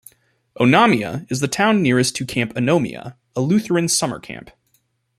Onamia 0.59 1.31
is 1.31 1.41
the 1.41 1.47
town 1.47 1.83
nearest 1.83 2.15
to 2.15 2.25
Camp 2.25 2.55
Onomia, 2.55 3.17
a 3.35 3.41
Lutheran 3.41 3.87
summer 3.87 4.19
camp. 4.19 4.49